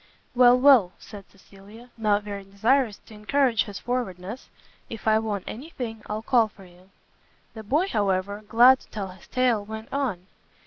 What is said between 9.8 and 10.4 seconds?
on.